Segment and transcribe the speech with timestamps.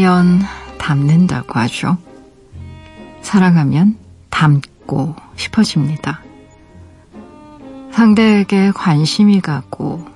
[0.00, 0.40] 사랑하면
[0.78, 1.98] 닮는다고 하죠.
[3.20, 3.98] 사랑하면
[4.30, 6.22] 닮고 싶어집니다.
[7.92, 10.06] 상대에게 관심이 가고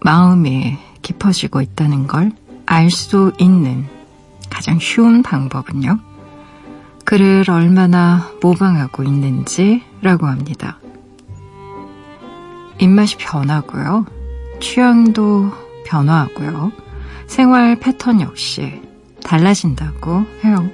[0.00, 2.32] 마음이 깊어지고 있다는 걸
[2.66, 3.86] 알 수 있는
[4.50, 5.98] 가장 쉬운 방법은요.
[7.04, 10.78] 그를 얼마나 모방하고 있는지라고 합니다.
[12.78, 14.06] 입맛이 변하고요.
[14.60, 15.50] 취향도
[15.84, 16.72] 변화하고요.
[17.26, 18.80] 생활 패턴 역시
[19.24, 20.70] 달라진다고 해요.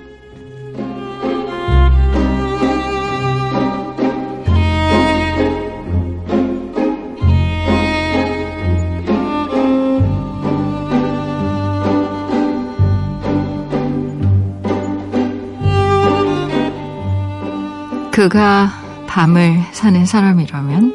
[18.19, 18.69] 그가
[19.07, 20.93] 밤을 사는 사람이라면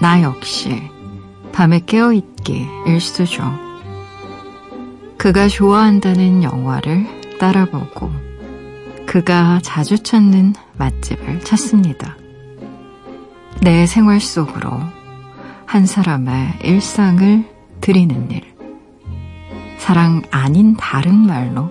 [0.00, 0.80] 나 역시
[1.52, 3.61] 밤에 깨어있기 일 수죠.
[5.22, 7.06] 그가 좋아한다는 영화를
[7.38, 8.10] 따라보고
[9.06, 12.16] 그가 자주 찾는 맛집을 찾습니다.
[13.60, 14.80] 내 생활 속으로
[15.64, 17.44] 한 사람의 일상을
[17.80, 18.42] 드리는 일.
[19.78, 21.70] 사랑 아닌 다른 말로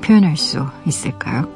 [0.00, 1.55] 표현할 수 있을까요?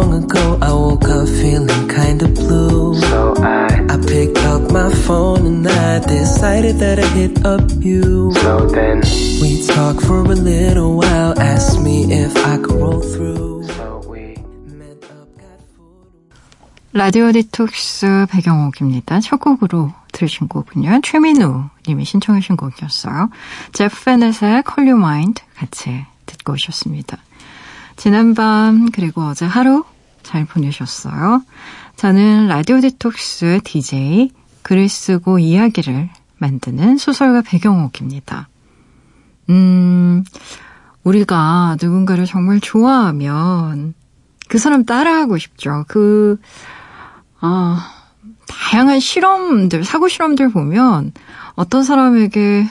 [0.00, 2.94] Long ago, I woke up feeling kinda blue.
[3.00, 8.32] So I, I picked up my phone and I decided that I'd hit up you.
[8.40, 9.02] So then,
[9.42, 13.64] we talked for a little while, asked me if I could roll through.
[13.76, 16.08] So we met up, got food.
[16.92, 19.20] 라디오 디톡스 배경옥입니다.
[19.20, 21.00] 첫 곡으로 들으신 곡은요.
[21.02, 23.30] 최민우 님이 신청하신 곡이었어요.
[23.72, 27.18] 제프 페넷의 Call You Mind 같이 듣고 오셨습니다.
[28.00, 29.84] 지난밤 그리고 어제 하루
[30.22, 31.42] 잘 보내셨어요.
[31.96, 34.30] 저는 라디오 디톡스 DJ
[34.62, 38.48] 글을 쓰고 이야기를 만드는 소설가 배경옥입니다.
[39.50, 40.24] 음,
[41.04, 43.92] 우리가 누군가를 정말 좋아하면
[44.48, 45.84] 그 사람 따라하고 싶죠.
[45.86, 46.40] 그,
[47.38, 47.86] 아,
[48.48, 51.12] 다양한 실험들, 사고 실험들 보면
[51.54, 52.66] 어떤 사람에게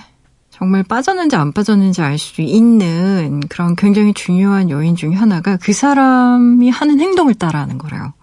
[0.59, 6.69] 정말 빠졌는지 안 빠졌는지 알 수 있는 그런 굉장히 중요한 요인 중에 하나가 그 사람이
[6.69, 8.13] 하는 행동을 따라하는 거래요.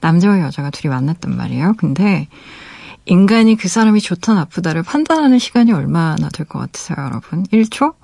[0.00, 1.74] 남자와 여자가 둘이 만났단 말이에요.
[1.76, 2.28] 근데
[3.04, 7.42] 인간이 그 사람이 좋다 나쁘다를 판단하는 시간이 얼마나 될 것 같으세요, 여러분?
[7.46, 7.94] 1초?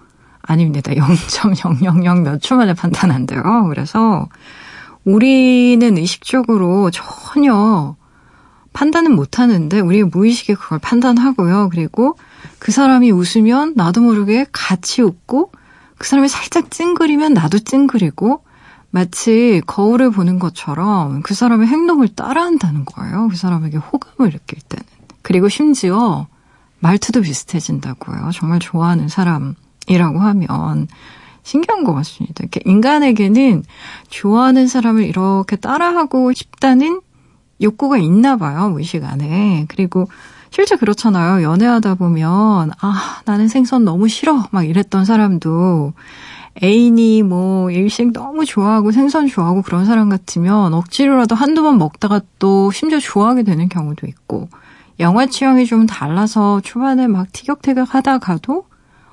[0.43, 0.91] 아닙니다.
[0.93, 3.67] 0.000 몇 초 만에 판단한대요.
[3.69, 4.27] 그래서
[5.05, 7.95] 우리는 의식적으로 전혀
[8.73, 11.69] 판단은 못 하는데 우리의 무의식에 그걸 판단하고요.
[11.71, 12.17] 그리고
[12.59, 15.53] 그 사람이 웃으면 나도 모르게 같이 웃고
[15.99, 18.45] 그 사람이 살짝 찡그리면 나도 찡그리고
[18.91, 23.29] 마치 거울을 보는 것처럼 그 사람의 행동을 따라한다는 거예요.
[23.29, 24.85] 그 사람에게 호감을 느낄 때는.
[25.23, 26.27] 그리고 심지어
[26.81, 28.31] 말투도 비슷해진다고요.
[28.33, 30.89] 정말 좋아하는 사람이라고 하면
[31.43, 32.45] 신기한 것 같습니다.
[32.65, 33.65] 인간에게는
[34.09, 37.01] 좋아하는 사람을 이렇게 따라하고 싶다는
[37.63, 38.71] 욕구가 있나 봐요.
[38.71, 39.67] 무의식 안에.
[39.69, 40.09] 그리고
[40.51, 41.43] 실제 그렇잖아요.
[41.43, 44.45] 연애하다 보면, 아, 나는 생선 너무 싫어.
[44.51, 45.93] 막 이랬던 사람도
[46.63, 52.71] 애인이 뭐 일식 너무 좋아하고 생선 좋아하고 그런 사람 같으면 억지로라도 한두 번 먹다가 또
[52.71, 54.49] 심지어 좋아하게 되는 경우도 있고,
[55.01, 58.65] 영화 취향이 좀 달라서 초반에 막 티격태격 하다가도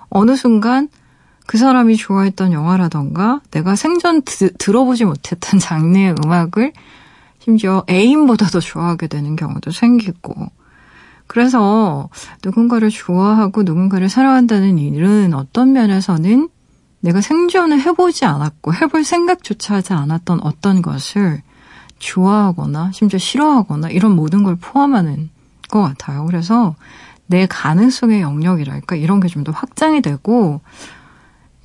[0.09, 0.89] 어느 순간
[1.45, 6.73] 그 사람이 좋아했던 영화라던가 내가 생전 드, 들어보지 못했던 장르의 음악을
[7.45, 10.33] 심지어 애인보다도 좋아하게 되는 경우도 생기고,
[11.27, 12.09] 그래서
[12.43, 16.49] 누군가를 좋아하고 누군가를 사랑한다는 일은 어떤 면에서는
[17.01, 21.41] 내가 생존을 해보지 않았고 해볼 생각조차 하지 않았던 어떤 것을
[21.99, 25.29] 좋아하거나 심지어 싫어하거나 이런 모든 걸 포함하는
[25.69, 26.25] 것 같아요.
[26.25, 26.75] 그래서
[27.27, 30.61] 내 가능성의 영역이랄까 이런 게 좀 더 확장이 되고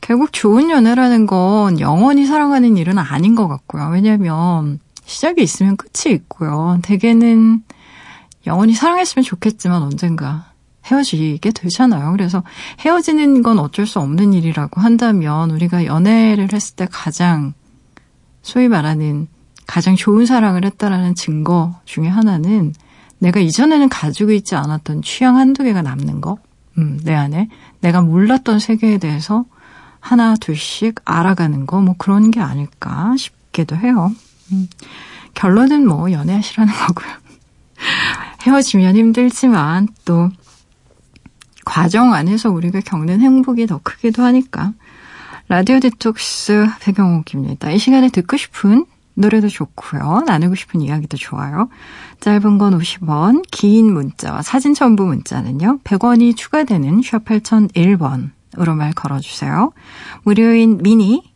[0.00, 3.88] 결국 좋은 연애라는 건 영원히 사랑하는 일은 아닌 것 같고요.
[3.92, 4.78] 왜냐하면
[5.10, 6.78] 시작이 있으면 끝이 있고요.
[6.82, 7.64] 대개는
[8.46, 10.52] 영원히 사랑했으면 좋겠지만 언젠가
[10.86, 12.12] 헤어지게 되잖아요.
[12.12, 12.44] 그래서
[12.78, 17.54] 헤어지는 건 어쩔 수 없는 일이라고 한다면 우리가 연애를 했을 때 가장
[18.42, 19.26] 소위 말하는
[19.66, 22.72] 가장 좋은 사랑을 했다라는 증거 중에 하나는
[23.18, 26.38] 내가 이전에는 가지고 있지 않았던 취향 한두 개가 남는 거,
[26.78, 27.48] 음, 내 안에
[27.80, 29.44] 내가 몰랐던 세계에 대해서
[29.98, 34.12] 하나 둘씩 알아가는 거, 뭐 그런 게 아닐까 싶기도 해요.
[34.52, 34.68] 음,
[35.34, 37.08] 결론은 뭐 연애하시라는 거고요.
[38.42, 40.30] 헤어지면 힘들지만 또
[41.64, 44.72] 과정 안에서 우리가 겪는 행복이 더 크기도 하니까
[45.48, 47.70] 라디오 디톡스 배경옥입니다.
[47.70, 50.22] 이 시간에 듣고 싶은 노래도 좋고요.
[50.26, 51.68] 나누고 싶은 이야기도 좋아요.
[52.20, 55.80] 짧은 건 50원, 긴 문자와 사진 첨부 문자는요.
[55.84, 59.72] 100원이 추가되는 샵 8001번으로 말 걸어주세요.
[60.22, 61.29] 무료인 미니,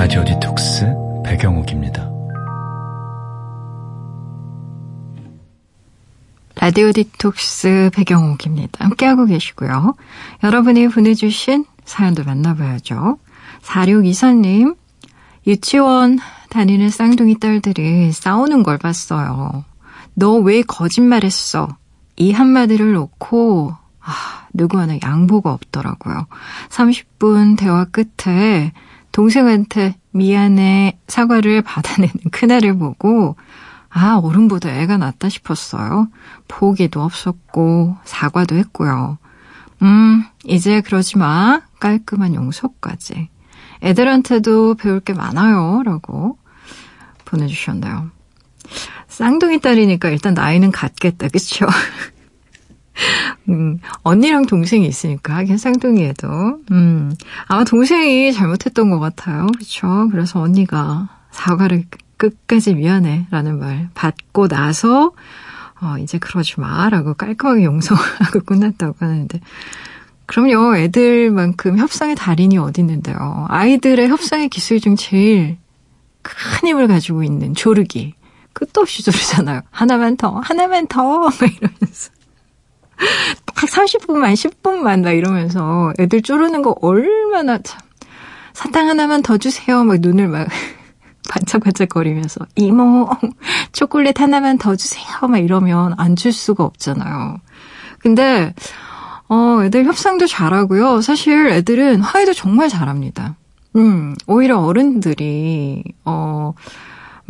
[0.00, 0.94] 라디오 디톡스
[1.26, 2.10] 배경옥입니다.
[6.58, 8.82] 라디오 디톡스 배경옥입니다.
[8.86, 9.94] 함께하고 계시고요.
[10.42, 13.18] 여러분이 보내주신 사연도 만나봐야죠.
[13.60, 14.74] 4624님,
[15.46, 16.18] 유치원
[16.48, 19.66] 다니는 쌍둥이 딸들이 싸우는 걸 봤어요.
[20.14, 21.76] 너 왜 거짓말했어?
[22.16, 26.26] 이 한마디를 놓고, 아, 누구 하나 양보가 없더라고요.
[26.70, 28.72] 30분 대화 끝에
[29.12, 33.36] 동생한테 미안해 사과를 받아내는 그날을 보고
[33.88, 36.08] 아, 어른보다 애가 낫다 싶었어요.
[36.46, 39.18] 포기도 없었고 사과도 했고요.
[39.82, 41.62] 음, 이제 그러지 마.
[41.80, 43.28] 깔끔한 용서까지.
[43.82, 45.82] 애들한테도 배울 게 많아요.
[45.84, 46.38] 라고
[47.24, 48.10] 보내주셨나요.
[49.08, 51.28] 쌍둥이 딸이니까 일단 나이는 같겠다.
[51.28, 51.66] 그쵸?
[53.48, 57.14] 음, 언니랑 동생이 있으니까 하긴 쌍둥이에도 음,
[57.46, 59.46] 아마 동생이 잘못했던 것 같아요.
[59.54, 60.08] 그렇죠?
[60.10, 61.84] 그래서 언니가 사과를
[62.16, 65.12] 끝까지 미안해라는 말 받고 나서
[65.80, 69.40] 어, 이제 그러지 마라고 깔끔하게 용서하고 끝났다고 하는데
[70.26, 73.46] 그럼요 애들만큼 협상의 달인이 어디 있는데요.
[73.48, 75.56] 아이들의 협상의 기술 중 제일
[76.22, 78.14] 큰 힘을 가지고 있는 조르기
[78.52, 79.62] 끝도 없이 조르잖아요.
[79.70, 82.10] 하나만 더, 하나만 더, 막 이러면서.
[83.46, 87.80] 딱 30분만, 10분만, 막 이러면서 애들 쪼르는 거 얼마나 참.
[88.52, 89.84] 사탕 하나만 더 주세요.
[89.84, 90.46] 막 눈을 막
[91.30, 93.08] 반짝반짝거리면서 이모
[93.72, 95.06] 초콜릿 하나만 더 주세요.
[95.28, 97.38] 막 이러면 안 줄 수가 없잖아요.
[98.00, 98.54] 근데
[99.28, 101.00] 어, 애들 협상도 잘하고요.
[101.02, 103.36] 사실 애들은 화해도 정말 잘합니다.
[103.76, 106.52] 음, 오히려 어른들이 어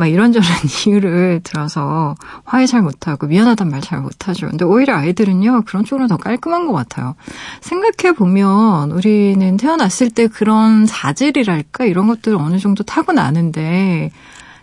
[0.01, 0.49] 막 이런저런
[0.87, 2.15] 이유를 들어서
[2.45, 4.49] 화해 잘 못하고 미안하단 말 잘 못하죠.
[4.49, 7.17] 근데 오히려 아이들은요, 그런 쪽으로 더 깔끔한 것 같아요.
[7.61, 11.85] 생각해보면 우리는 태어났을 때 그런 자질이랄까?
[11.85, 14.11] 이런 것들 어느 정도 타고나는데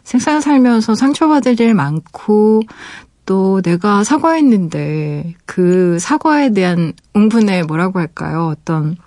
[0.03, 2.61] 생산 살면서 상처받을 일 많고
[3.25, 8.47] 또 내가 사과했는데 그 사과에 대한 응분에 뭐라고 할까요?
[8.47, 8.97] 어떤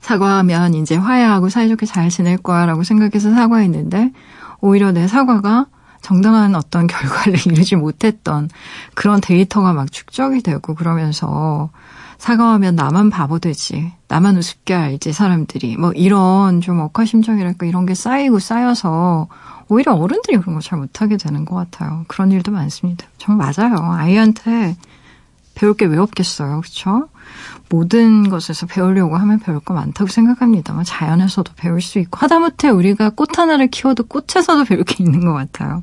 [0.00, 4.12] 사과하면 이제 화해하고 사이좋게 잘 지낼 거야라고 생각해서 사과했는데
[4.60, 5.66] 오히려 내 사과가
[6.02, 8.48] 정당한 어떤 결과를 이루지 못했던
[8.94, 11.70] 그런 데이터가 막 축적이 되고 그러면서
[12.18, 13.92] 사과하면 나만 바보 되지.
[14.08, 15.76] 나만 우습게 알지, 사람들이.
[15.76, 19.28] 뭐 이런 좀 억하심정이랄까 이런 게 쌓이고 쌓여서
[19.68, 22.04] 오히려 어른들이 그런 거 잘 못하게 되는 것 같아요.
[22.08, 23.06] 그런 일도 많습니다.
[23.18, 23.92] 정말 맞아요.
[23.92, 24.76] 아이한테
[25.54, 26.60] 배울 게 왜 없겠어요.
[26.60, 27.08] 그렇죠?
[27.68, 33.38] 모든 것에서 배우려고 하면 배울 거 많다고 생각합니다만 자연에서도 배울 수 있고 하다못해 우리가 꽃
[33.38, 35.82] 하나를 키워도 꽃에서도 배울 게 있는 것 같아요.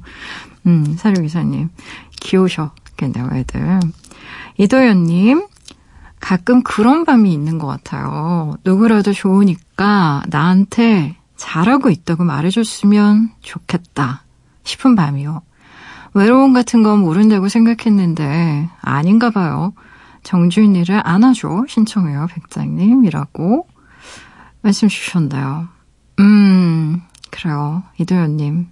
[0.65, 1.69] 음, 사료기사님
[2.21, 3.79] 귀여우셨겠네요, 애들.
[4.57, 5.47] 이도현님
[6.19, 8.55] 가끔 그런 밤이 있는 것 같아요.
[8.63, 14.23] 누구라도 좋으니까 나한테 잘하고 있다고 말해줬으면 좋겠다
[14.63, 15.41] 싶은 밤이요.
[16.15, 19.73] 외로움 같은 건 모른다고 생각했는데 아닌가 봐요.
[20.25, 23.67] 정준이를 안아줘 신청해요 백장님이라고
[24.61, 25.69] 말씀 주셨나요?
[26.19, 27.01] 음
[27.31, 28.67] 그래요 이도현님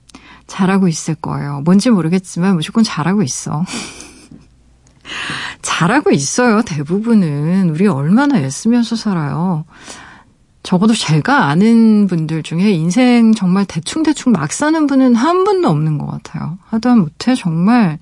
[0.48, 1.62] 잘하고 있을 거예요.
[1.62, 3.64] 뭔지 모르겠지만 무조건 잘하고 있어.
[5.62, 7.70] 잘하고 있어요, 대부분은.
[7.70, 9.66] 우리 얼마나 애쓰면서 살아요.
[10.62, 16.06] 적어도 제가 아는 분들 중에 인생 정말 대충대충 막 사는 분은 한 분도 없는 것
[16.06, 16.58] 같아요.
[16.68, 18.00] 하다 못해 정말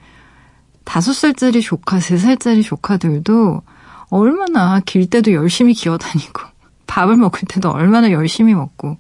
[0.84, 3.62] 다섯 살짜리 조카, 세 살짜리 조카들도
[4.10, 6.42] 얼마나 길 때도 열심히 기어다니고
[6.88, 8.98] 밥을 먹을 때도 얼마나 열심히 먹고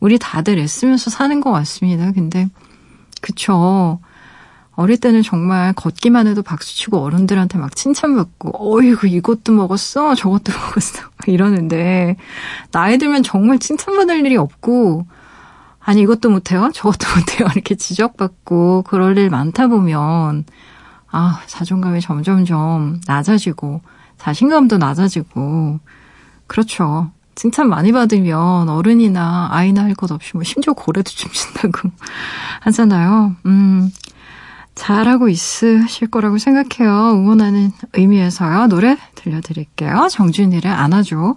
[0.00, 2.12] 우리 다들 애쓰면서 사는 것 같습니다.
[2.12, 2.48] 근데
[3.20, 3.98] 그쵸.
[4.76, 12.16] 어릴 때는 정말 걷기만 해도 박수치고 어른들한테 막 칭찬받고 어이구 이것도 먹었어 저것도 먹었어 이러는데
[12.72, 15.06] 나이 들면 정말 칭찬받을 일이 없고
[15.80, 20.44] 아니 이것도 못해요 저것도 못해요 이렇게 지적받고 그럴 일 많다 보면
[21.10, 23.80] 아 자존감이 점점점 낮아지고
[24.18, 25.78] 자신감도 낮아지고
[26.46, 31.90] 그렇죠 칭찬 많이 받으면 어른이나 아이나 할 것 없이 뭐 심지어 고래도 춤춘다고
[32.62, 33.36] 하잖아요.
[33.44, 33.90] 음,
[34.74, 37.12] 잘하고 있으실 거라고 생각해요.
[37.12, 38.68] 응원하는 의미에서요.
[38.68, 40.08] 노래 들려드릴게요.
[40.10, 41.36] 정준일의 안아줘.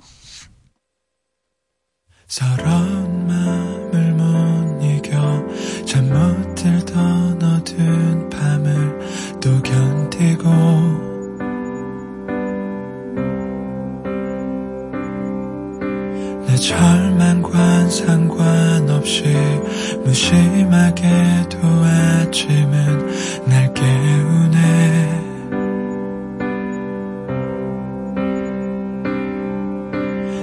[2.28, 5.46] 서러운 마음을 못 이겨
[5.86, 7.76] 잠 못 들던 어두
[16.70, 19.24] 절망과 상관없이
[20.06, 25.20] 무심하게도 아침은 날 깨우네.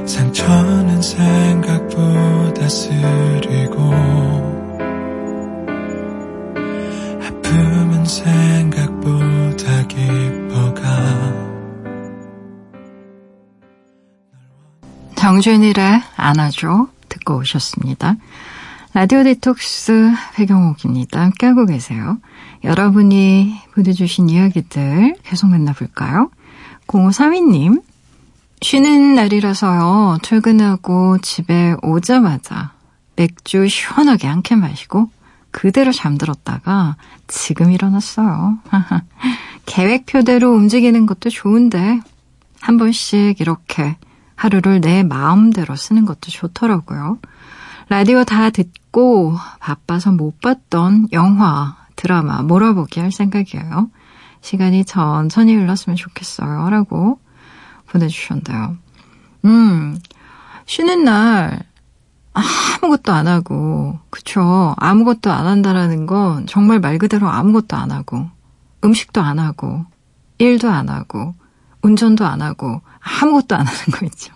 [0.04, 3.92] 상처는 생각보다 쓰리고
[7.22, 8.45] 아픔은 생각
[15.26, 18.14] 정준일의 안아줘 듣고 오셨습니다.
[18.94, 21.20] 라디오 디톡스 배경옥입니다.
[21.20, 22.18] 함께하고 계세요.
[22.62, 26.30] 여러분이 보내주신 이야기들 계속 만나볼까요?
[26.86, 27.82] 0532님,
[28.60, 30.18] 쉬는 날이라서요.
[30.22, 32.70] 퇴근하고 집에 오자마자
[33.16, 35.10] 맥주 시원하게 한 캔 마시고
[35.50, 36.94] 그대로 잠들었다가
[37.26, 38.58] 지금 일어났어요.
[39.66, 42.00] 계획표대로 움직이는 것도 좋은데
[42.60, 43.96] 한 번씩 이렇게
[44.36, 47.18] 하루를 내 마음대로 쓰는 것도 좋더라고요.
[47.88, 53.90] 라디오 다 듣고 바빠서 못 봤던 영화, 드라마 몰아보기 할 생각이에요.
[54.40, 56.70] 시간이 천천히 흘렀으면 좋겠어요.
[56.70, 57.18] 라고
[57.86, 58.76] 보내주셨는데요.
[59.44, 59.98] 음,
[60.66, 61.64] 쉬는 날
[62.32, 64.74] 아무것도 안 하고, 그쵸.
[64.76, 68.28] 아무것도 안 한다라는 건 정말 말 그대로 아무것도 안 하고,
[68.84, 69.86] 음식도 안 하고,
[70.38, 71.34] 일도 안 하고,
[71.86, 74.34] 운전도 안 하고, 아무것도 안 하는 거 있죠.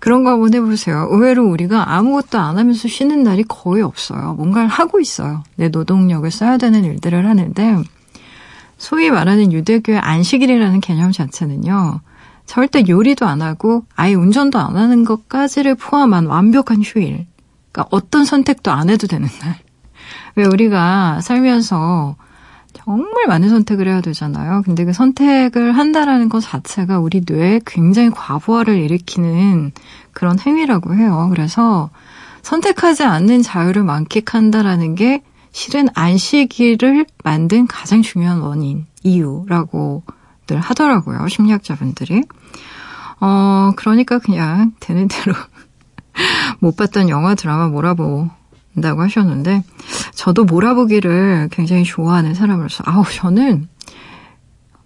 [0.00, 1.06] 그런 거 한번 해보세요.
[1.10, 4.34] 의외로 우리가 아무것도 안 하면서 쉬는 날이 거의 없어요.
[4.34, 5.44] 뭔가를 하고 있어요.
[5.54, 7.78] 내 노동력을 써야 되는 일들을 하는데,
[8.78, 12.00] 소위 말하는 유대교의 안식일이라는 개념 자체는요,
[12.46, 17.26] 절대 요리도 안 하고, 아예 운전도 안 하는 것까지를 포함한 완벽한 휴일.
[17.70, 19.56] 그러니까 어떤 선택도 안 해도 되는 날.
[20.34, 22.16] 왜 우리가 살면서
[22.84, 24.62] 정말 많은 선택을 해야 되잖아요.
[24.64, 29.72] 근데 그 선택을 한다라는 것 자체가 우리 뇌에 굉장히 과부하를 일으키는
[30.12, 31.28] 그런 행위라고 해요.
[31.30, 31.90] 그래서
[32.42, 35.22] 선택하지 않는 자유를 만끽한다라는 게
[35.52, 41.28] 실은 안식일을 만든 가장 중요한 원인, 이유라고들 하더라고요.
[41.28, 42.22] 심리학자분들이.
[43.20, 45.34] 어, 그러니까 그냥 되는 대로
[46.58, 49.64] 못 봤던 영화, 드라마 몰아보다고 하셨는데
[50.14, 53.68] 저도 몰아보기를 굉장히 좋아하는 사람으로서 아우 저는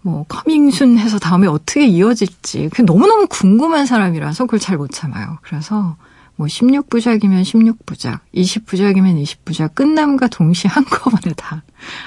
[0.03, 5.39] 뭐 coming soon 해서 다음에 어떻게 이어질지 그 너무너무 궁금한 사람이라서 그걸 잘 못 참아요.
[5.43, 5.97] 그래서
[6.37, 11.63] 뭐 16부작이면 16부작, 20부작이면 20부작 끝남과 동시에 한꺼번에 다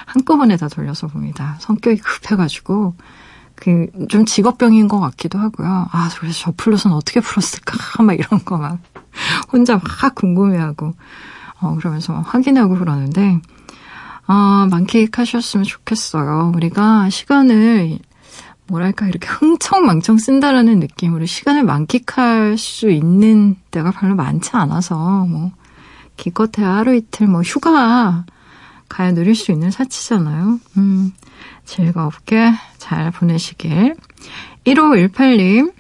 [0.06, 1.58] 한꺼번에 다 돌려서 봅니다.
[1.60, 2.96] 성격이 급해가지고
[3.56, 5.88] 그 좀 직업병인 것 같기도 하고요.
[5.92, 8.78] 아 그래서 저 플롯은 어떻게 풀었을까 막 이런 거 막
[9.52, 10.94] 혼자 막 궁금해하고
[11.62, 13.40] 어, 그러면서 확인하고 그러는데,
[14.26, 16.54] 아, 만끽하셨으면 좋겠어요.
[16.56, 18.00] 우리가 시간을,
[18.68, 25.52] 뭐랄까, 이렇게 흥청망청 쓴다라는 느낌으로 시간을 만끽할 수 있는 때가 별로 많지 않아서, 뭐,
[26.20, 28.26] 기껏해야 하루 이틀 뭐 휴가
[28.90, 30.60] 가야 누릴 수 있는 사치잖아요.
[30.78, 31.14] 음,
[31.64, 33.96] 즐겁게 잘 보내시길.
[34.66, 35.72] 1518님,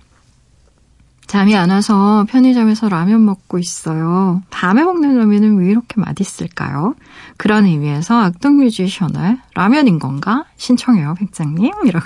[1.30, 4.42] 잠이 안 와서 편의점에서 라면 먹고 있어요.
[4.50, 6.96] 밤에 먹는 라면은 왜 이렇게 맛있을까요?
[7.38, 10.46] 그런 의미에서 악동 뮤지션의 라면인 건가?
[10.58, 11.72] 신청해요, 백장님.
[11.86, 12.06] 이라고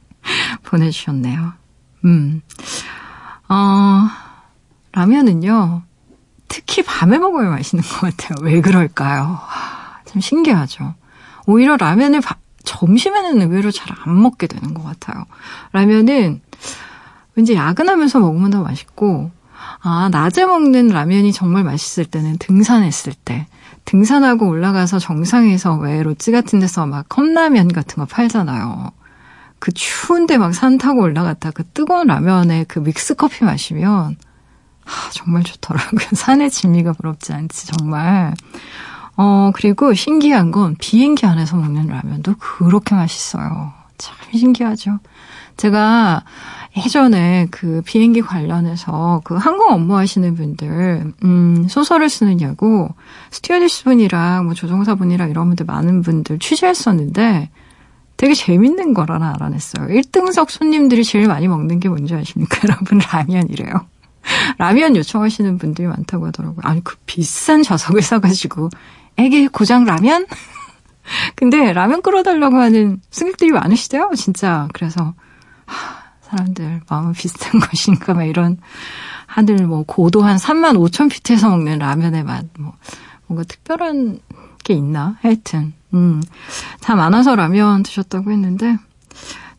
[0.64, 1.52] 보내주셨네요.
[2.06, 2.40] 음.
[3.50, 4.08] 어,
[4.92, 5.82] 라면은요,
[6.48, 8.36] 특히 밤에 먹어야 맛있는 것 같아요.
[8.40, 9.40] 왜 그럴까요?
[10.06, 10.94] 참 신기하죠.
[11.46, 15.26] 오히려 라면을 바, 점심에는 의외로 잘 안 먹게 되는 것 같아요.
[15.72, 16.40] 라면은
[17.36, 19.30] 왠지 야근하면서 먹으면 더 맛있고,
[19.82, 23.46] 아, 낮에 먹는 라면이 정말 맛있을 때는 등산했을 때,
[23.84, 28.90] 등산하고 올라가서 정상에서 왜 롯지 같은 데서 막 컵라면 같은 거 팔잖아요.
[29.58, 34.16] 그 추운데 막 산 타고 올라갔다 그 뜨거운 라면에 그 믹스 커피 마시면,
[34.84, 36.08] 하, 정말 좋더라고요.
[36.12, 38.34] 산의 진미가 부럽지 않지, 정말.
[39.16, 43.72] 어, 그리고 신기한 건 비행기 안에서 먹는 라면도 그렇게 맛있어요.
[43.96, 44.98] 참 신기하죠.
[45.56, 46.24] 제가
[46.76, 52.88] 예전에 그 비행기 관련해서 그 항공 업무 하시는 분들, 음, 소설을 쓰느냐고
[53.30, 57.50] 스튜어디스 분이랑 뭐 조종사 분이랑 이런 분들 많은 분들 취재했었는데
[58.16, 59.88] 되게 재밌는 거라나 알아냈어요.
[59.88, 62.60] 1등석 손님들이 제일 많이 먹는 게 뭔지 아십니까?
[62.68, 63.86] 여러분, 라면이래요.
[64.58, 66.60] 라면 요청하시는 분들이 많다고 하더라고요.
[66.62, 68.70] 아니, 그 비싼 좌석을 사가지고
[69.16, 70.26] 애기 고장 라면?
[71.36, 74.68] 근데 라면 끓여달라고 하는 승객들이 많으시대요, 진짜.
[74.72, 75.14] 그래서,
[75.66, 76.03] 하,
[76.34, 78.58] 사람들 마음은 비슷한 것인가, 막 이런,
[79.26, 82.74] 하늘 뭐 고도 한 3만 5천 피트에서 먹는 라면의 맛, 뭐,
[83.26, 84.18] 뭔가 특별한
[84.64, 85.16] 게 있나?
[85.20, 86.22] 하여튼, 음.
[86.80, 88.76] 다 많아서 라면 드셨다고 했는데,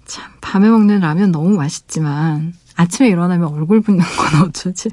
[0.05, 4.89] 참, 밤에 먹는 라면 너무 맛있지만, 아침에 일어나면 얼굴 붓는 건 어쩌지?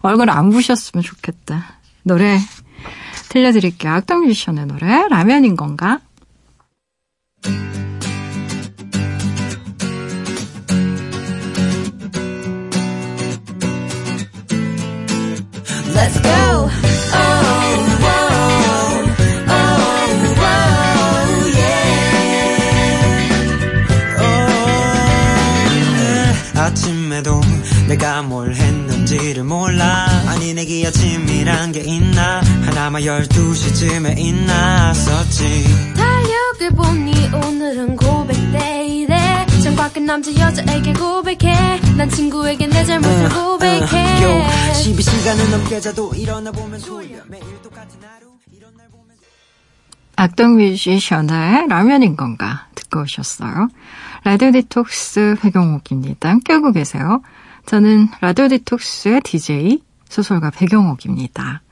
[0.00, 1.64] 얼굴 안 부셨으면 좋겠다.
[2.04, 2.38] 노래
[3.28, 3.92] 들려드릴게요.
[3.92, 6.00] 악동 뮤지션의 노래 라면인 건가?
[33.02, 43.34] 12시쯤에 일어났었지 달력을 보니 오늘은 고백데이래 창밖은 남자 여자에게 고백해 난 친구에게 내 잘못을 uh,
[43.34, 49.16] 고백해 uh, 12시간을 넘게 자도 일어나 보면 졸려 매일 똑같은 하루 이런 날 보면
[50.14, 53.68] 악동 뮤지션의 라면인 건가 듣고 오셨어요.
[54.22, 56.28] 라디오 디톡스 배경옥입니다.
[56.28, 57.22] 함께하고 계세요.
[57.66, 61.62] 저는 라디오 디톡스의 DJ 소설가 배경옥입니다.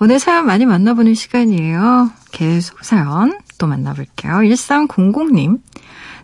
[0.00, 2.10] 오늘 사연 많이 만나보는 시간이에요.
[2.32, 4.34] 계속 사연 또 만나볼게요.
[4.34, 5.60] 1300님.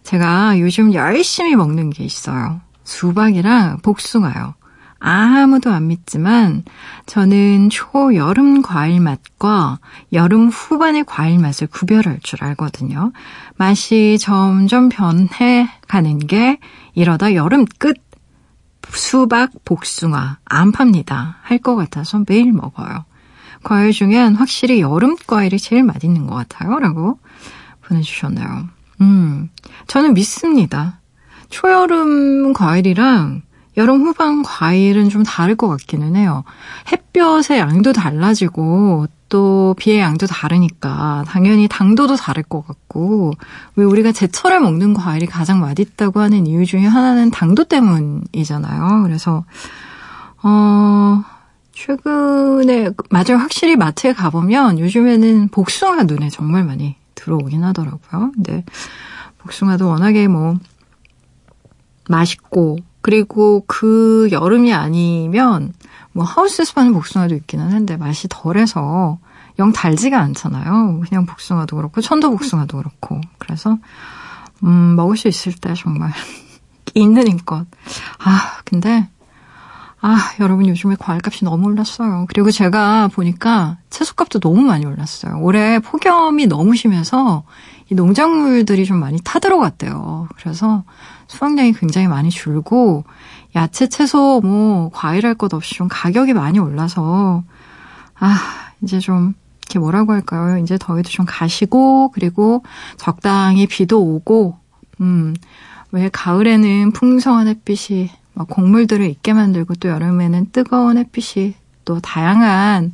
[0.02, 2.60] 제가 요즘 열심히 먹는 게 있어요.
[2.84, 4.54] 수박이랑 복숭아요.
[5.02, 6.64] 아무도 안 믿지만
[7.06, 9.78] 저는 초여름 과일 맛과
[10.12, 13.12] 여름 후반의 과일 맛을 구별할 줄 알거든요.
[13.56, 16.58] 맛이 점점 변해 가는 게
[16.94, 17.96] 이러다 여름 끝
[18.92, 21.36] 수박, 복숭아 안 팝니다.
[21.42, 23.04] 할 것 같아서 매일 먹어요.
[23.62, 26.78] 과일 중엔 확실히 여름 과일이 제일 맛있는 것 같아요.
[26.78, 27.18] 라고
[27.82, 28.68] 보내주셨네요.
[29.00, 29.50] 음,
[29.86, 31.00] 저는 믿습니다.
[31.48, 33.42] 초여름 과일이랑
[33.76, 36.44] 여름 후반 과일은 좀 다를 것 같기는 해요.
[36.92, 43.32] 햇볕의 양도 달라지고 또 비의 양도 다르니까 당연히 당도도 다를 것 같고
[43.76, 49.02] 왜 우리가 제철에 먹는 과일이 가장 맛있다고 하는 이유 중에 하나는 당도 때문이잖아요.
[49.04, 49.44] 그래서
[50.42, 51.22] 어
[51.80, 53.38] 최근에 맞아요.
[53.38, 58.32] 확실히 마트에 가보면 요즘에는 복숭아 눈에 정말 많이 들어오긴 하더라고요.
[58.34, 58.64] 근데
[59.38, 60.58] 복숭아도 워낙에 뭐
[62.08, 65.72] 맛있고 그리고 그 여름이 아니면
[66.12, 69.18] 뭐 하우스에서 파는 복숭아도 있기는 한데 맛이 덜해서
[69.58, 71.00] 영 달지가 않잖아요.
[71.08, 73.78] 그냥 복숭아도 그렇고 천도 복숭아도 그렇고 그래서
[74.64, 76.12] 음 먹을 수 있을 때 정말
[76.92, 77.64] 있는 힘껏
[78.18, 79.08] 아 근데
[80.02, 82.24] 아 여러분 요즘에 과일값이 너무 올랐어요.
[82.28, 85.38] 그리고 제가 보니까 채소값도 너무 많이 올랐어요.
[85.42, 87.44] 올해 폭염이 너무 심해서
[87.90, 90.28] 이 농작물들이 좀 많이 타들어갔대요.
[90.36, 90.84] 그래서
[91.26, 93.04] 수확량이 굉장히 많이 줄고
[93.54, 97.42] 야채, 채소, 뭐 과일 할 것 없이 좀 가격이 많이 올라서
[98.18, 98.38] 아
[98.82, 99.34] 이제 좀
[99.66, 100.56] 이렇게 뭐라고 할까요?
[100.58, 102.64] 이제 더위도 좀 가시고 그리고
[102.96, 104.56] 적당히 비도 오고
[105.02, 105.34] 음
[105.92, 112.92] 왜 가을에는 풍성한 햇빛이 막 곡물들을 있게 만들고 또 여름에는 뜨거운 햇빛이 또 다양한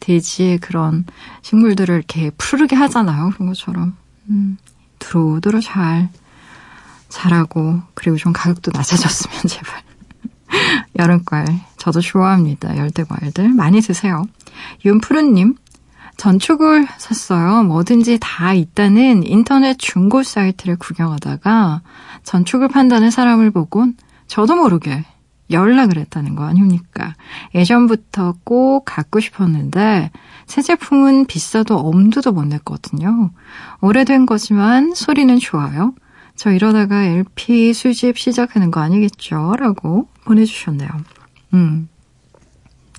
[0.00, 1.04] 대지의 그런
[1.42, 3.30] 식물들을 이렇게 푸르게 하잖아요.
[3.34, 3.96] 그런 것처럼
[4.28, 4.58] 음,
[4.98, 6.10] 두루두루 잘
[7.08, 9.82] 잘하고 그리고 좀 가격도 낮아졌으면 제발.
[10.98, 11.46] 여름과일
[11.78, 12.76] 저도 좋아합니다.
[12.76, 14.24] 열대과일들 많이 드세요.
[14.84, 15.56] 윤푸르님
[16.16, 17.64] 전축을 샀어요.
[17.64, 21.82] 뭐든지 다 있다는 인터넷 중고 사이트를 구경하다가
[22.22, 25.04] 전축을 판다는 사람을 보곤 저도 모르게
[25.50, 27.14] 연락을 했다는 거 아닙니까?
[27.54, 30.10] 예전부터 꼭 갖고 싶었는데
[30.46, 33.30] 새 제품은 비싸도 엄두도 못 냈거든요.
[33.80, 35.94] 오래된 거지만 소리는 좋아요.
[36.36, 39.54] 저 이러다가 LP 수집 시작하는 거 아니겠죠?
[39.58, 40.88] 라고 보내주셨네요.
[41.54, 41.88] 음.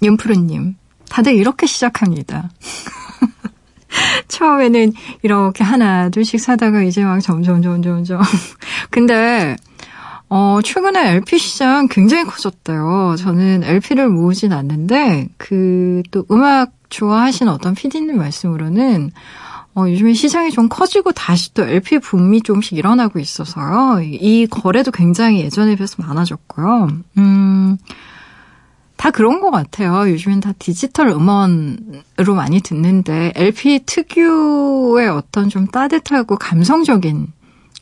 [0.02, 0.76] 윤푸르님,
[1.10, 2.50] 다들 이렇게 시작합니다.
[4.28, 8.22] 처음에는 이렇게 하나, 둘씩 사다가 이제 막 점점, 점점, 점점.
[8.92, 9.56] 근데,
[10.30, 13.16] 어, 최근에 LP 시장 굉장히 커졌대요.
[13.18, 19.12] 저는 LP를 모으진 않는데, 그, 또 음악 좋아하시는 어떤 PD님 말씀으로는,
[19.76, 24.00] 어, 요즘에 시장이 좀 커지고 다시 또 LP 붐이 조금씩 일어나고 있어서요.
[24.02, 26.88] 이 거래도 굉장히 예전에 비해서 많아졌고요.
[27.18, 27.78] 음,
[28.96, 30.10] 다 그런 것 같아요.
[30.10, 37.28] 요즘엔 다 디지털 음원으로 많이 듣는데 LP 특유의 어떤 좀 따뜻하고 감성적인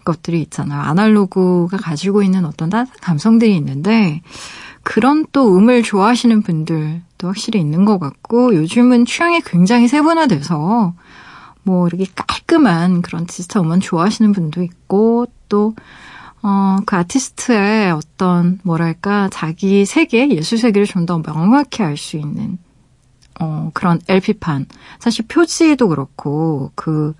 [0.03, 0.81] 것들이 있잖아요.
[0.81, 2.69] 아날로그가 가지고 있는 어떤
[3.01, 4.21] 감성들이 있는데
[4.83, 10.93] 그런 또 음을 좋아하시는 분들도 확실히 있는 것 같고 요즘은 취향이 굉장히 세분화돼서
[11.63, 15.75] 뭐 이렇게 깔끔한 그런 디지털 음원 좋아하시는 분도 있고 또
[16.45, 22.57] 어, 그 아티스트의 어떤, 뭐랄까, 자기 세계, 예술 세계를 좀 더 명확히 알 수 있는,
[23.39, 24.65] 어, 그런 LP판.
[24.99, 27.13] 사실 표지도 그렇고, 그,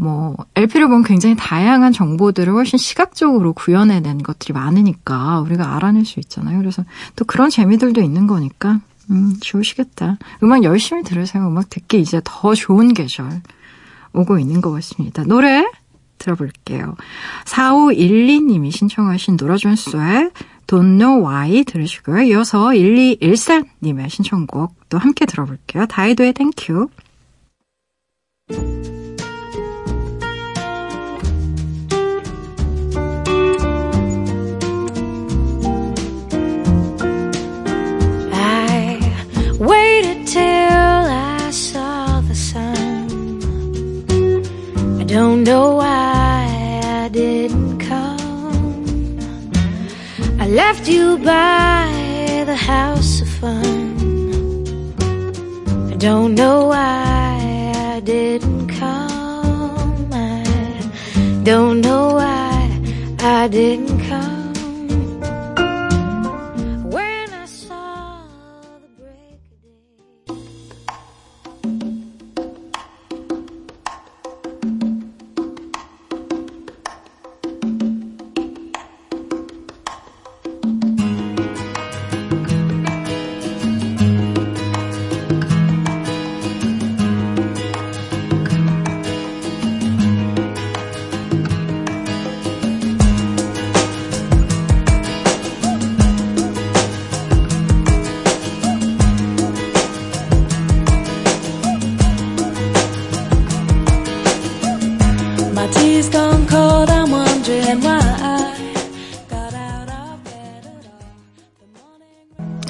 [0.00, 6.58] 뭐, LP를 보면 굉장히 다양한 정보들을 훨씬 시각적으로 구현해낸 것들이 많으니까 우리가 알아낼 수 있잖아요.
[6.58, 6.84] 그래서
[7.16, 8.80] 또 그런 재미들도 있는 거니까,
[9.10, 10.18] 음, 좋으시겠다.
[10.44, 11.48] 음악 열심히 들으세요.
[11.48, 13.42] 음악 듣기 이제 더 좋은 계절
[14.12, 15.24] 오고 있는 것 같습니다.
[15.24, 15.64] 노래
[16.18, 16.94] 들어볼게요.
[17.44, 20.30] 4512님이 신청하신 노라 존스의
[20.68, 22.22] Don't Know Why 들으시고요.
[22.22, 25.86] 이어서 1214님의 신청곡 또 함께 들어볼게요.
[25.86, 26.88] 다이도의 Thank You.
[45.20, 49.18] Don't know why I didn't come.
[50.38, 53.82] I left you by the house of fun.
[55.92, 60.08] I don't know why I didn't come.
[60.12, 60.44] I
[61.42, 62.56] don't know why
[63.18, 63.97] I didn't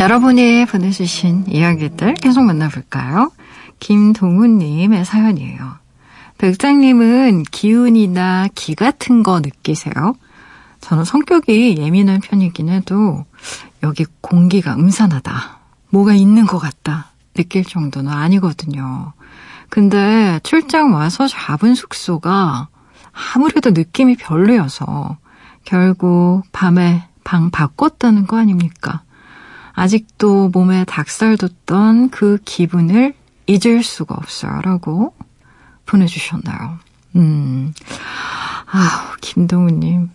[0.09, 3.31] 여러분이 보내주신 이야기들 계속 만나볼까요?
[3.79, 5.75] 김동훈님의 사연이에요.
[6.39, 10.15] 백장님은 기운이나 기 같은 거 느끼세요?
[10.81, 13.27] 저는 성격이 예민한 편이긴 해도
[13.83, 15.59] 여기 공기가 음산하다.
[15.91, 17.09] 뭐가 있는 것 같다.
[17.35, 19.13] 느낄 정도는 아니거든요.
[19.69, 22.69] 근데 출장 와서 잡은 숙소가
[23.35, 25.19] 아무래도 느낌이 별로여서
[25.67, 29.03] 결국 밤에 방 바꿨다는 거 아닙니까?
[29.79, 33.15] 아직도 몸에 닭살 돋던 그 기분을
[33.47, 34.61] 잊을 수가 없어요.
[34.63, 35.15] 라고
[35.87, 36.79] 보내주셨나요?
[37.15, 37.73] 음.
[38.67, 40.11] 아 김동우님.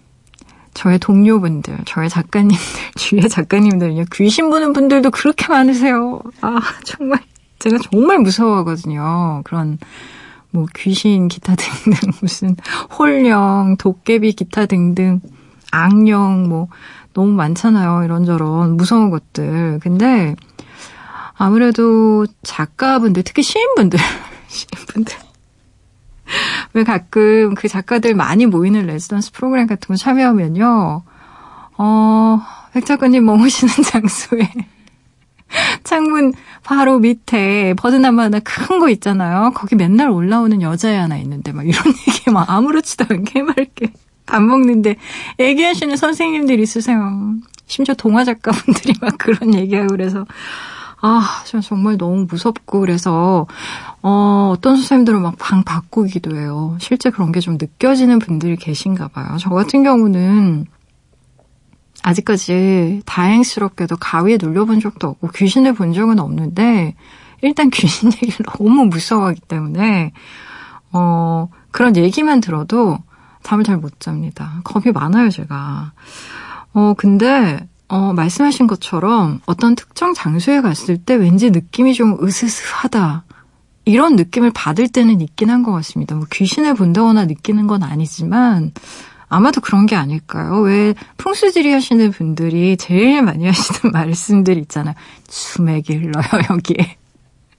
[0.74, 2.58] 저의 동료분들, 저의 작가님들,
[2.98, 6.20] 주위의 작가님들은요, 귀신 보는 분들도 그렇게 많으세요.
[6.42, 7.20] 아, 정말,
[7.60, 9.42] 제가 정말 무서워하거든요.
[9.44, 9.78] 그런,
[10.50, 12.56] 뭐, 귀신 기타 등등, 무슨,
[12.98, 15.22] 홀령, 도깨비 기타 등등,
[15.70, 16.70] 악령, 뭐,
[17.14, 18.04] 너무 많잖아요.
[18.04, 19.80] 이런저런 무서운 것들.
[19.82, 20.36] 근데
[21.36, 24.00] 아무래도 작가분들, 특히 시인분들,
[24.48, 25.16] 시인분들.
[26.74, 31.04] 왜 가끔 그 작가들 많이 모이는 레지던스 프로그램 같은 거 참여하면요.
[31.78, 32.42] 어,
[32.74, 34.50] 백 작가님 머무시는 장소에
[35.84, 39.52] 창문 바로 밑에 버드나무 하나 큰 거 있잖아요.
[39.54, 43.92] 거기 맨날 올라오는 여자애 하나 있는데 막 이런 얘기 막 아무렇지도 않게 막 이렇게
[44.26, 44.96] 밥 먹는데
[45.40, 47.34] 얘기하시는 선생님들 있으세요.
[47.68, 50.26] 심지어 동화 작가분들이 막 그런 얘기하고 그래서
[51.02, 53.46] 아, 저 정말 너무 무섭고 그래서
[54.02, 56.78] 어, 어떤 선생님들은 막 방 바꾸기도 해요.
[56.80, 59.36] 실제 그런 게 좀 느껴지는 분들이 계신가 봐요.
[59.40, 60.66] 저 같은 경우는
[62.04, 66.96] 아직까지 다행스럽게도 가위에 눌려본 적도 없고 귀신을 본 적은 없는데
[67.42, 70.12] 일단 귀신 얘기를 너무 무서워하기 때문에
[70.92, 72.98] 어 그런 얘기만 들어도
[73.44, 74.62] 잠을 잘 못 잡니다.
[74.64, 75.92] 겁이 많아요, 제가.
[76.74, 83.26] 어 근데 어 말씀하신 것처럼 어떤 특정 장소에 갔을 때 왠지 느낌이 좀 으스스하다.
[83.86, 86.16] 이런 느낌을 받을 때는 있긴 한 것 같습니다.
[86.16, 88.72] 뭐 귀신을 본다거나 느끼는 건 아니지만
[89.28, 90.60] 아마도 그런 게 아닐까요?
[90.62, 94.96] 왜 풍수지리 하시는 분들이 제일 많이 하시는 말씀들 있잖아요.
[95.28, 96.98] 수맥이 흘러요, 여기에.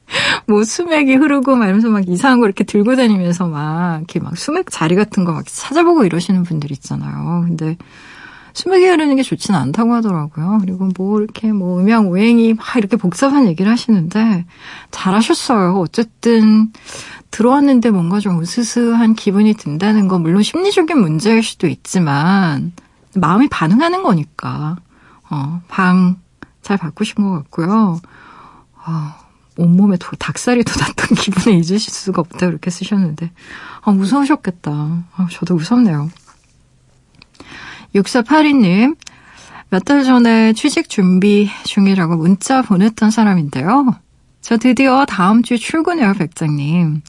[0.46, 4.94] 뭐 수맥이 흐르고 말면서 막 이상한 거 이렇게 들고 다니면서 막 이렇게 막 수맥 자리
[4.94, 7.44] 같은 거 막 찾아보고 이러시는 분들 있잖아요.
[7.46, 7.76] 근데
[8.52, 10.58] 수맥이 흐르는 게 좋지는 않다고 하더라고요.
[10.60, 14.44] 그리고 뭐 이렇게 뭐 음양 오행이 막 이렇게 복잡한 얘기를 하시는데
[14.92, 15.78] 잘하셨어요.
[15.80, 16.70] 어쨌든
[17.32, 22.72] 들어왔는데 뭔가 좀 으스스한 기분이 든다는 건 물론 심리적인 문제일 수도 있지만
[23.16, 24.76] 마음이 반응하는 거니까
[25.30, 26.16] 어, 방
[26.64, 28.00] 잘 바꾸신 것 같고요.
[28.86, 29.14] 어,
[29.56, 33.30] 온몸에 도, 닭살이 돋았던 기분을 잊으실 수가 없다 그렇게 쓰셨는데
[33.82, 34.70] 아, 무서우셨겠다.
[34.72, 36.10] 아, 저도 무섭네요.
[37.94, 38.96] 6482님
[39.70, 43.96] 몇 달 전에 취직 준비 중이라고 문자 보냈던 사람인데요.
[44.40, 47.00] 저 드디어 다음 주에 출근해요, 백장님.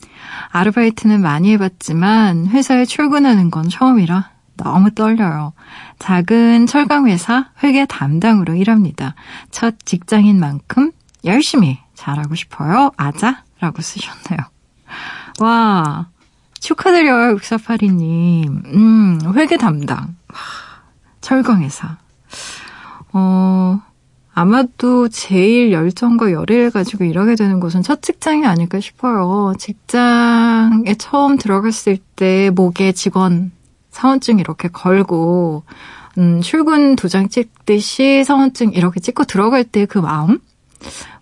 [0.51, 5.53] 아르바이트는 많이 해봤지만 회사에 출근하는 건 처음이라 너무 떨려요.
[5.99, 9.13] 작은 철강회사 회계 담당으로 일합니다.
[9.51, 10.91] 첫 직장인 만큼
[11.23, 12.91] 열심히 잘하고 싶어요.
[12.97, 13.43] 아자?
[13.60, 14.39] 라고 쓰셨네요.
[15.39, 16.08] 와,
[16.60, 18.65] 축하드려요, 6482님.
[18.73, 20.15] 음, 회계 담당.
[21.21, 21.97] 철강회사.
[23.13, 23.81] 어,
[24.34, 29.53] 아마도 제일 열정과 열의를 가지고 일하게 되는 곳은 첫 직장이 아닐까 싶어요.
[29.58, 33.51] 직장에 처음 들어갔을 때 목에 직원
[33.91, 35.63] 사원증 이렇게 걸고
[36.17, 40.39] 음, 출근 도장 찍듯이 사원증 이렇게 찍고 들어갈 때 그 마음?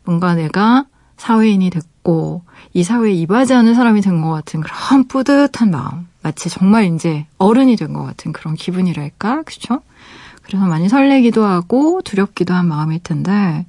[0.04, 0.86] 뭔가 내가
[1.17, 6.08] 사회인이 됐고 이 사회에 이바지하는 사람이 된 것 같은 그런 뿌듯한 마음.
[6.21, 9.43] 마치 정말 이제 어른이 된 것 같은 그런 기분이랄까?
[9.43, 9.82] 그쵸?
[10.41, 13.65] 그래서 많이 설레기도 하고 두렵기도 한 마음일 텐데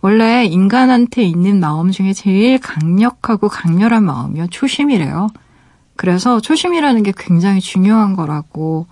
[0.00, 4.48] 원래 인간한테 있는 마음 중에 제일 강력하고 강렬한 마음이요.
[4.50, 5.28] 초심이래요.
[5.96, 8.86] 그래서 초심이라는 게 굉장히 중요한 거라고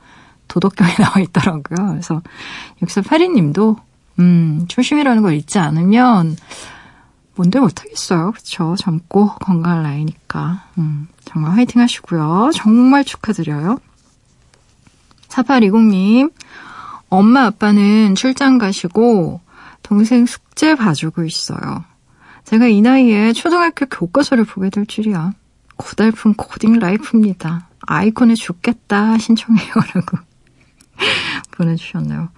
[0.49, 1.89] 도덕경에 나와 있더라고요.
[1.91, 2.23] 그래서
[2.83, 3.77] 6482님도
[4.19, 6.37] 음, 초심이라는 걸 잊지 않으면
[7.35, 8.33] 뭔데 못하겠어요.
[8.33, 8.75] 그쵸?
[8.79, 10.65] 젊고 건강할 나이니까.
[10.79, 12.51] 음, 정말 화이팅 하시고요.
[12.55, 13.79] 정말 축하드려요.
[15.29, 16.33] 4820님,
[17.09, 19.41] 엄마 아빠는 출장 가시고
[19.83, 21.85] 동생 숙제 봐주고 있어요.
[22.45, 25.33] 제가 이 나이에 초등학교 교과서를 보게 될 줄이야.
[25.77, 27.69] 고달픈 코딩 라이프입니다.
[27.87, 29.73] 아이콘에 죽겠다 신청해요.
[29.95, 30.19] 라고
[31.53, 32.29] 보내주셨네요.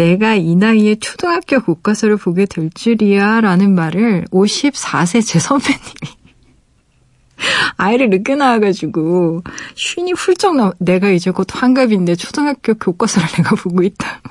[0.00, 5.82] 내가 이 나이에 초등학교 교과서를 보게 될 줄이야 라는 말을 54세 제 선배님이
[7.76, 9.42] 아이를 늦게 낳아가지고
[9.74, 14.22] 쉰이 훌쩍 나 내가 이제 곧 환갑인데 초등학교 교과서를 내가 보고 있다.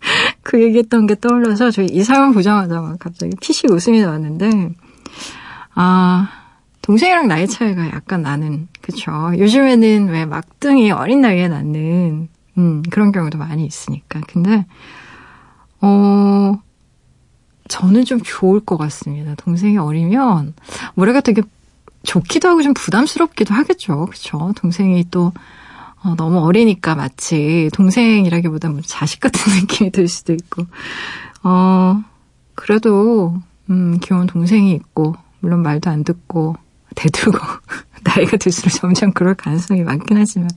[0.42, 4.70] 그 얘기했던 게 떠올라서 저희 이 사연 보자마자 갑자기 피식 웃음이 나왔는데
[5.74, 6.30] 아
[6.80, 13.38] 동생이랑 나이 차이가 약간 나는 그쵸 요즘에는 왜 막둥이 어린 나이에 낳는 음, 그런 경우도
[13.38, 14.66] 많이 있으니까 근데
[15.80, 16.58] 어
[17.68, 19.34] 저는 좀 좋을 것 같습니다.
[19.34, 20.54] 동생이 어리면
[20.94, 21.42] 올해가 되게
[22.04, 24.06] 좋기도 하고 좀 부담스럽기도 하겠죠.
[24.06, 24.52] 그렇죠?
[24.56, 25.32] 동생이 또
[26.02, 30.66] 어, 너무 어리니까 마치 동생이라기보다 뭐 자식 같은 느낌이 들 수도 있고
[31.42, 32.02] 어
[32.54, 33.40] 그래도
[33.70, 36.56] 음 귀여운 동생이 있고 물론 말도 안 듣고
[36.94, 37.38] 대들고
[38.06, 40.48] 나이가 들수록 점점 그럴 가능성이 많긴 하지만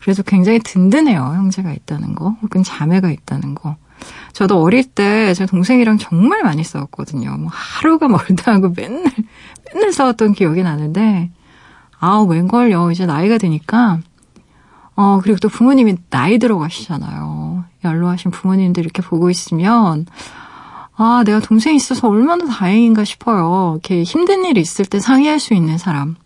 [0.00, 3.76] 그래도 굉장히 든든해요 형제가 있다는 거 혹은 자매가 있다는 거
[4.32, 7.36] 저도 어릴 때 제 동생이랑 정말 많이 싸웠거든요.
[7.36, 9.12] 뭐 하루가 멀다 하고 맨날
[9.72, 11.30] 맨날 싸웠던 기억이 나는데
[12.00, 13.98] 아 웬걸요 이제 나이가 드니까
[14.94, 17.64] 어 그리고 또 부모님이 나이 들어가시잖아요.
[17.84, 20.06] 연로하신 부모님들 이렇게 보고 있으면
[20.96, 23.72] 아 내가 동생 있어서 얼마나 다행인가 싶어요.
[23.74, 26.16] 이렇게 힘든 일이 있을 때 상의할 수 있는 사람.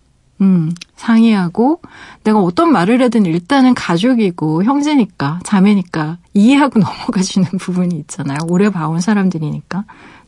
[0.43, 1.81] 음, 상의하고
[2.25, 8.39] 내가 어떤 말을 하든 일단은 가족이고 형제니까 자매니까 이해하고 넘어가시는 부분이 있잖아요.
[8.49, 9.85] 오래 봐온 사람들이니까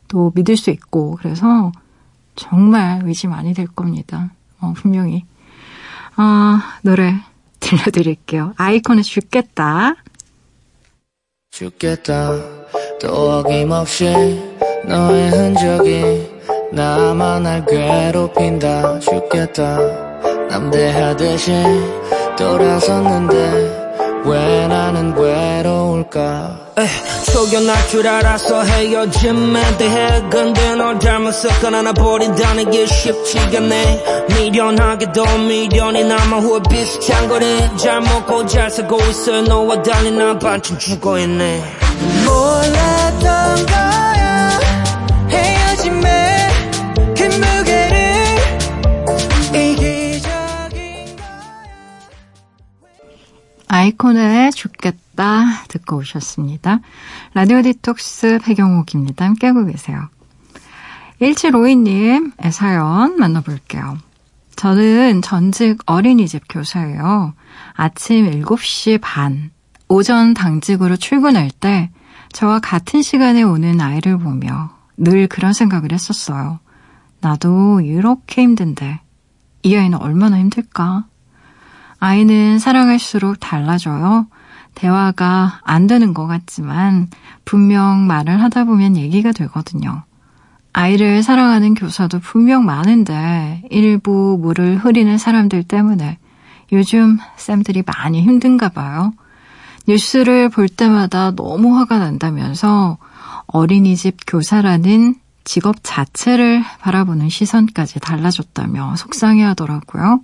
[0.08, 1.72] 또 믿을 수 있고 그래서
[2.36, 4.30] 정말 의지 많이 될 겁니다.
[4.60, 5.24] 어, 분명히.
[6.16, 7.14] 아, 노래
[7.58, 8.54] 들려드릴게요.
[8.56, 9.96] 아이콘은 죽겠다.
[11.50, 12.30] 죽겠다.
[13.00, 14.04] 또 어김없이
[14.86, 16.33] 너의 흔적이
[16.74, 18.98] 나만 날 괴롭힌다.
[18.98, 19.78] 죽겠다.
[20.50, 21.52] 남대하듯이
[22.36, 23.84] 돌아섰는데
[24.24, 26.64] 왜 나는 외로울까?
[27.26, 34.26] 속여날 줄 알아서 헤어짐에 대해 근데 널 닮았을까 하나 버린다는 게 쉽지가 않네.
[34.30, 37.44] 미련하게도 미련이 남아 후회 비슷한 거리
[37.76, 39.42] 잘 먹고 잘 살고 있어.
[39.42, 41.62] 너와 달리 난 반쯤 죽어있네.
[42.24, 43.93] 몰랐던 거
[53.74, 56.78] 아이콘의 죽겠다 듣고 오셨습니다.
[57.34, 59.24] 라디오 디톡스 배경옥입니다.
[59.24, 60.08] 함께하고 계세요.
[61.20, 63.98] 1752님의 사연 만나볼게요.
[64.54, 67.34] 저는 전직 어린이집 교사예요.
[67.72, 69.50] 아침 7시 반,
[69.88, 71.90] 오전 당직으로 출근할 때
[72.32, 76.60] 저와 같은 시간에 오는 아이를 보며 늘 그런 생각을 했었어요.
[77.20, 79.00] 나도 이렇게 힘든데
[79.64, 81.06] 이 아이는 얼마나 힘들까?
[82.04, 84.26] 아이는 사랑할수록 달라져요.
[84.74, 87.08] 대화가 안 되는 것 같지만
[87.46, 90.02] 분명 말을 하다 보면 얘기가 되거든요.
[90.74, 96.18] 아이를 사랑하는 교사도 분명 많은데 일부 물을 흐리는 사람들 때문에
[96.72, 99.14] 요즘 쌤들이 많이 힘든가 봐요.
[99.88, 102.98] 뉴스를 볼 때마다 너무 화가 난다면서
[103.46, 105.14] 어린이집 교사라는
[105.44, 110.20] 직업 자체를 바라보는 시선까지 달라졌다며 속상해 하더라고요.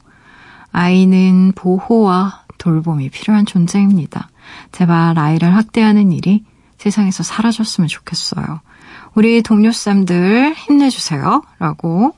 [0.72, 4.28] 아이는 보호와 돌봄이 필요한 존재입니다.
[4.72, 6.44] 제발 아이를 학대하는 일이
[6.78, 8.61] 세상에서 사라졌으면 좋겠어요.
[9.14, 11.42] 우리 동료쌤들 힘내주세요.
[11.59, 12.14] 라고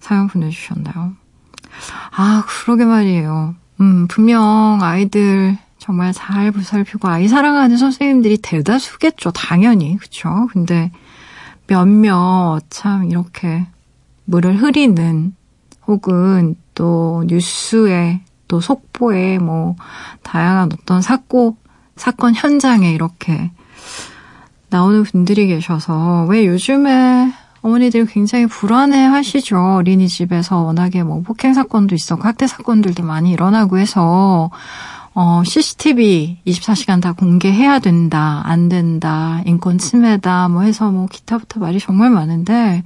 [0.00, 1.12] 사연 보내주셨나요?
[2.16, 3.54] 아, 그러게 말이에요.
[3.80, 9.30] 음, 분명 아이들 정말 잘 보살피고 아이 사랑하는 선생님들이 대다수겠죠.
[9.32, 9.96] 당연히.
[9.96, 10.48] 그쵸?
[10.52, 10.92] 근데
[11.66, 13.66] 몇몇 참 이렇게
[14.24, 15.34] 물을 흐리는
[15.86, 19.76] 혹은 또 뉴스에 또 속보에 뭐
[20.22, 21.58] 다양한 어떤 사고
[21.94, 23.50] 사건 현장에 이렇게
[24.70, 29.58] 나오는 분들이 계셔서 왜 요즘에 어머니들이 굉장히 불안해 하시죠.
[29.58, 34.50] 어린이집에서 워낙에 뭐 폭행 사건도 있었고 학대 사건들도 많이 일어나고 해서
[35.12, 41.78] 어, CCTV 24시간 다 공개해야 된다, 안 된다, 인권 침해다, 뭐 해서 뭐 기타부터 말이
[41.78, 42.84] 정말 많은데,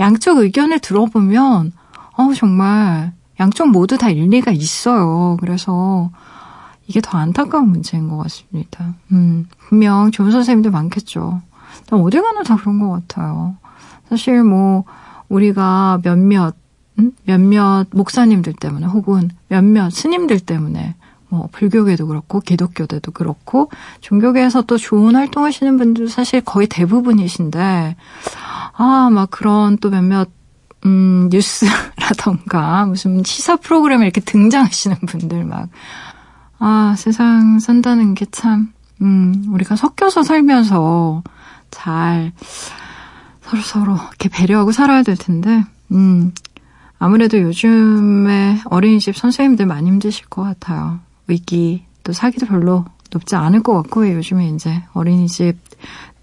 [0.00, 1.72] 양쪽 의견을 들어보면,
[2.18, 5.36] 어, 정말, 양쪽 모두 다 일리가 있어요.
[5.40, 6.10] 그래서,
[6.86, 8.94] 이게 더 안타까운 문제인 것 같습니다.
[9.12, 11.40] 음, 분명 좋은 선생님들 많겠죠.
[11.90, 13.56] 어디 가나 다 그런 것 같아요.
[14.08, 14.84] 사실 뭐,
[15.28, 16.54] 우리가 몇몇,
[16.98, 17.12] 음?
[17.24, 20.94] 몇몇 목사님들 때문에 혹은 몇몇 스님들 때문에
[21.30, 23.70] 뭐 불교계도 그렇고 기독교계도 그렇고
[24.02, 27.96] 종교계에서 또 좋은 활동하시는 분들 사실 거의 대부분이신데
[28.76, 30.28] 아 막 그런 또 몇몇
[30.84, 35.68] 음 뉴스라던가 무슨 시사 프로그램에 이렇게 등장하시는 분들 막
[36.64, 41.24] 아 세상 산다는 게 참 음, 우리가 섞여서 살면서
[41.72, 42.30] 잘
[43.42, 46.32] 서로 서로 이렇게 배려하고 살아야 될 텐데 음
[47.00, 51.00] 아무래도 요즘에 어린이집 선생님들 많이 힘드실 것 같아요.
[51.26, 55.56] 위기 또 사기도 별로 높지 않을 것 같고 요즘에 이제 어린이집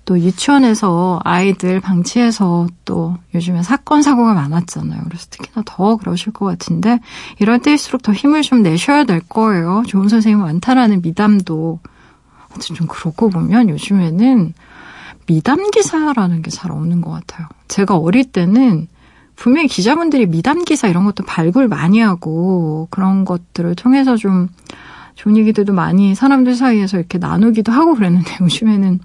[0.09, 5.03] 또 유치원에서 아이들 방치해서 또 요즘에 사건 사고가 많았잖아요.
[5.05, 6.99] 그래서 특히나 더 그러실 것 같은데
[7.37, 9.83] 이럴 때일수록 더 힘을 좀 내셔야 될 거예요.
[9.85, 11.79] 좋은 선생님 많다라는 미담도
[12.49, 14.55] 하여튼 좀 그러고 보면 요즘에는
[15.27, 17.47] 미담 기사라는 게 잘 없는 것 같아요.
[17.67, 18.87] 제가 어릴 때는
[19.35, 24.49] 분명히 기자분들이 미담 기사 이런 것도 발굴 많이 하고 그런 것들을 통해서 좀
[25.13, 29.01] 좋은 얘기들도 많이 사람들 사이에서 이렇게 나누기도 하고 그랬는데 요즘에는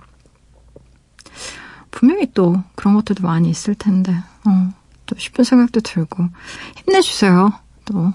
[1.95, 4.13] 분명히 또 그런 것들도 많이 있을 텐데
[4.45, 4.73] 어,
[5.07, 6.29] 또 싶은 생각도 들고
[6.77, 7.53] 힘내주세요.
[7.85, 8.13] 또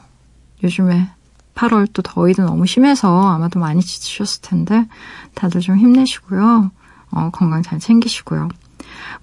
[0.62, 1.10] 요즘에
[1.56, 4.86] 8월 또 더위도 너무 심해서 아마도 많이 지치셨을 텐데
[5.34, 6.72] 다들 좀 힘내시고요.
[7.12, 8.50] 어, 건강 잘 챙기시고요.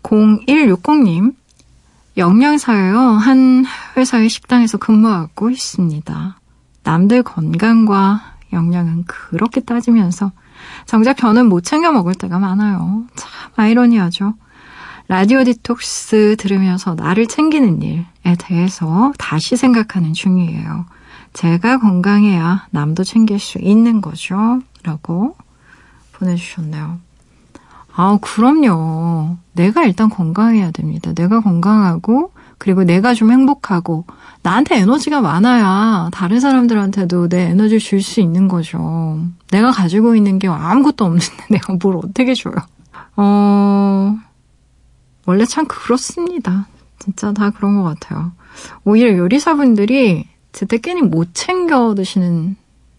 [0.03, 1.35] 0160님
[2.17, 2.99] 영양사예요.
[2.99, 3.67] 한
[3.97, 6.41] 회사의 식당에서 근무하고 있습니다.
[6.83, 10.33] 남들 건강과 영양은 그렇게 따지면서
[10.87, 13.05] 정작 저는 못 챙겨 먹을 때가 많아요.
[13.17, 14.35] 참 아이러니하죠.
[15.09, 18.05] 라디오 디톡스 들으면서 나를 챙기는 일에
[18.39, 20.87] 대해서 다시 생각하는 중이에요.
[21.33, 24.61] 제가 건강해야 남도 챙길 수 있는 거죠.
[24.83, 25.37] 라고
[26.13, 26.99] 보내주셨네요.
[27.95, 29.37] 아, 그럼요.
[29.53, 31.13] 내가 일단 건강해야 됩니다.
[31.15, 34.05] 내가 건강하고, 그리고 내가 좀 행복하고,
[34.43, 39.21] 나한테 에너지가 많아야 다른 사람들한테도 내 에너지를 줄 수 있는 거죠.
[39.51, 42.55] 내가 가지고 있는 게 아무것도 없는데 내가 뭘 어떻게 줘요.
[43.17, 44.17] 어,
[45.27, 46.67] 원래 참 그렇습니다.
[46.99, 48.33] 진짜 다 그런 것 같아요.
[48.85, 52.57] 오히려 요리사분들이 제때 끼니 못 챙겨 드시는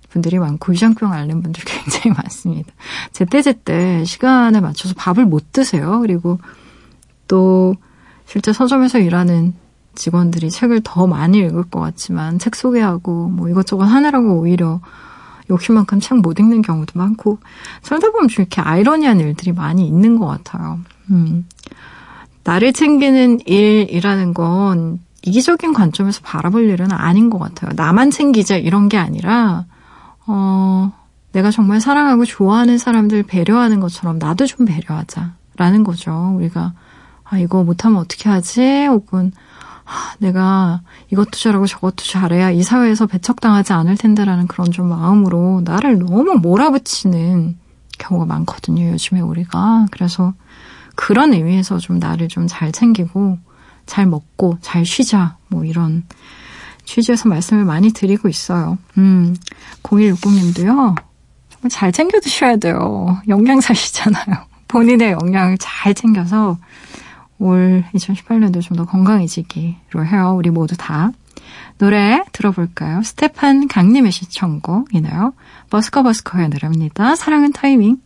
[0.09, 2.71] 분들이 많고 위장병 앓는 분들 굉장히 많습니다.
[3.11, 5.99] 제때제때 시간에 맞춰서 밥을 못 드세요.
[6.01, 6.39] 그리고
[7.27, 7.75] 또
[8.25, 9.53] 실제 서점에서 일하는
[9.95, 14.79] 직원들이 책을 더 많이 읽을 것 같지만 책 소개하고 뭐 이것저것 하느라고 오히려
[15.49, 17.39] 욕심만큼 책 못 읽는 경우도 많고
[17.81, 20.79] 살다 보면 좀 이렇게 아이러니한 일들이 많이 있는 것 같아요.
[21.09, 21.45] 음.
[22.47, 27.71] 나를 챙기는 일이라는 건 이기적인 관점에서 바라볼 일은 아닌 것 같아요.
[27.75, 29.65] 나만 챙기자 이런 게 아니라
[30.25, 30.93] 어,
[31.33, 36.31] 내가 정말 사랑하고 좋아하는 사람들 배려하는 것처럼 나도 좀 배려하자라는 거죠.
[36.37, 36.71] 우리가
[37.25, 38.85] 아 이거 못하면 어떻게 하지?
[38.85, 39.33] 혹은
[39.83, 40.79] 아, 내가
[41.11, 47.57] 이것도 잘하고 저것도 잘해야 이 사회에서 배척당하지 않을 텐데라는 그런 좀 마음으로 나를 너무 몰아붙이는
[47.97, 48.89] 경우가 많거든요.
[48.91, 50.33] 요즘에 우리가 그래서
[50.97, 53.37] 그런 의미에서 좀 나를 좀 잘 챙기고
[53.85, 56.03] 잘 먹고 잘 쉬자 뭐 이런
[56.85, 58.77] 취지에서 말씀을 많이 드리고 있어요.
[58.97, 59.35] 음,
[59.83, 60.95] 0160님도요.
[61.49, 63.21] 정말 잘 챙겨 드셔야 돼요.
[63.27, 64.45] 영양사시잖아요.
[64.67, 66.57] 본인의 영양을 잘 챙겨서
[67.39, 70.35] 올 2018년도 좀 더 건강해지기로 해요.
[70.37, 71.11] 우리 모두 다.
[71.77, 73.03] 노래 들어볼까요?
[73.03, 75.33] 스테판 강님의 시청곡이네요.
[75.69, 77.15] 버스커 버스커의 노래입니다.
[77.15, 77.97] 사랑은 타이밍.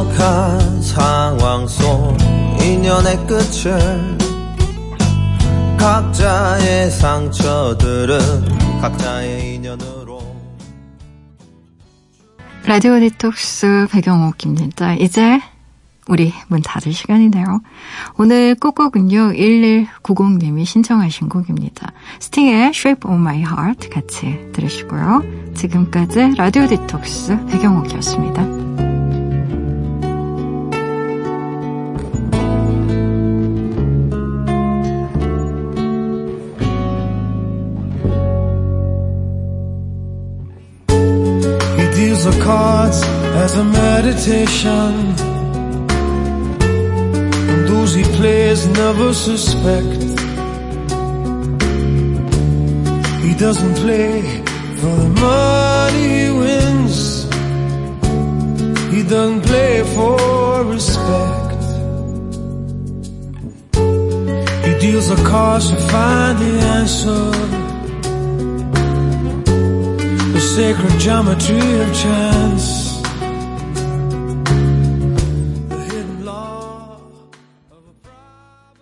[0.00, 2.16] 완벽한 상황 속
[2.62, 3.78] 인연의 끝을
[5.78, 8.18] 각자의 상처들은
[8.80, 10.20] 각자의 인연으로
[12.64, 14.94] 라디오 디톡스 배경옥입니다.
[14.94, 15.40] 이제
[16.08, 17.60] 우리 문 닫을 시간이네요.
[18.16, 21.92] 오늘 끝곡은요, 1190님이 신청하신 곡입니다.
[22.20, 25.22] 스팅의 Shape of My Heart 같이 들으시고요.
[25.54, 28.69] 지금까지 라디오 디톡스 배경옥이었습니다.
[42.42, 43.02] Cards
[43.44, 44.92] as a meditation.
[47.50, 50.02] And those he plays never suspect.
[53.24, 54.22] He doesn't play
[54.80, 56.96] for the money he wins.
[58.94, 61.62] He doesn't play for respect.
[64.66, 67.69] He deals the cards to find the answer
[70.56, 72.79] sacred geometry of chance.